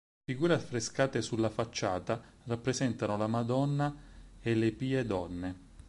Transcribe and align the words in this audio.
Le 0.25 0.33
figure 0.33 0.53
affrescate 0.55 1.21
sulla 1.21 1.51
facciata 1.51 2.19
rappresentano 2.45 3.17
la 3.17 3.27
"Madonna" 3.27 3.95
e 4.41 4.55
le 4.55 4.71
"Pie 4.71 5.05
Donne". 5.05 5.55